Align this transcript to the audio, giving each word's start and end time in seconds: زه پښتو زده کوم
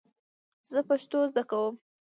زه 0.69 0.79
پښتو 0.89 1.19
زده 1.31 1.43
کوم 1.49 1.75